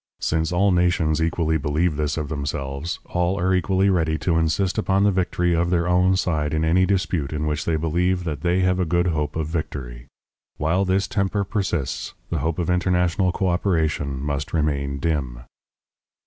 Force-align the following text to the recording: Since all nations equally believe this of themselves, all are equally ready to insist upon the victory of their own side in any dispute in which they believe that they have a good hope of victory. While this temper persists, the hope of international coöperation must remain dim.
Since 0.19 0.51
all 0.51 0.71
nations 0.71 1.21
equally 1.21 1.57
believe 1.59 1.95
this 1.95 2.17
of 2.17 2.27
themselves, 2.27 2.97
all 3.05 3.39
are 3.39 3.53
equally 3.53 3.87
ready 3.91 4.17
to 4.17 4.35
insist 4.35 4.79
upon 4.79 5.03
the 5.03 5.11
victory 5.11 5.53
of 5.55 5.69
their 5.69 5.87
own 5.87 6.15
side 6.15 6.55
in 6.55 6.65
any 6.65 6.87
dispute 6.87 7.31
in 7.31 7.45
which 7.45 7.65
they 7.65 7.75
believe 7.75 8.23
that 8.23 8.41
they 8.41 8.61
have 8.61 8.79
a 8.79 8.85
good 8.85 9.05
hope 9.09 9.35
of 9.35 9.45
victory. 9.45 10.07
While 10.57 10.85
this 10.85 11.07
temper 11.07 11.43
persists, 11.43 12.15
the 12.31 12.39
hope 12.39 12.57
of 12.57 12.67
international 12.67 13.31
coöperation 13.31 14.17
must 14.21 14.53
remain 14.55 14.97
dim. 14.97 15.41